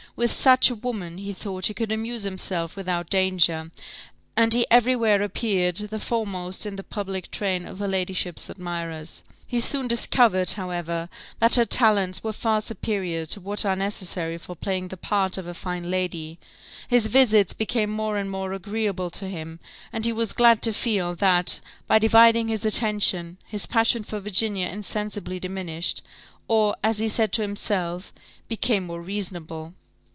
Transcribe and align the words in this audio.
With 0.13 0.33
such 0.33 0.69
a 0.69 0.75
woman 0.75 1.19
he 1.19 1.31
thought 1.31 1.67
he 1.67 1.73
could 1.73 1.89
amuse 1.89 2.23
himself 2.23 2.75
without 2.75 3.09
danger, 3.09 3.71
and 4.35 4.53
he 4.53 4.65
every 4.69 4.93
where 4.93 5.21
appeared 5.21 5.77
the 5.77 5.99
foremost 5.99 6.65
in 6.65 6.75
the 6.75 6.83
public 6.83 7.31
train 7.31 7.65
of 7.65 7.79
her 7.79 7.87
ladyship's 7.87 8.49
admirers. 8.49 9.23
He 9.47 9.61
soon 9.61 9.87
discovered, 9.87 10.51
however, 10.51 11.07
that 11.39 11.55
her 11.55 11.63
talents 11.63 12.25
were 12.25 12.33
far 12.33 12.59
superior 12.59 13.25
to 13.27 13.39
what 13.39 13.65
are 13.65 13.75
necessary 13.77 14.37
for 14.37 14.53
playing 14.53 14.89
the 14.89 14.97
part 14.97 15.37
of 15.37 15.47
a 15.47 15.53
fine 15.53 15.89
lady; 15.89 16.37
his 16.89 17.07
visits 17.07 17.53
became 17.53 17.89
more 17.89 18.17
and 18.17 18.29
more 18.29 18.51
agreeable 18.51 19.09
to 19.11 19.29
him, 19.29 19.61
and 19.93 20.03
he 20.03 20.11
was 20.11 20.33
glad 20.33 20.61
to 20.63 20.73
feel, 20.73 21.15
that, 21.15 21.61
by 21.87 21.97
dividing 21.97 22.49
his 22.49 22.65
attention, 22.65 23.37
his 23.45 23.65
passion 23.65 24.03
for 24.03 24.19
Virginia 24.19 24.67
insensibly 24.67 25.39
diminished, 25.39 26.01
or, 26.49 26.75
as 26.83 26.99
he 26.99 27.07
said 27.07 27.31
to 27.31 27.41
himself, 27.41 28.11
became 28.49 28.85
more 28.85 29.01
reasonable. 29.01 29.73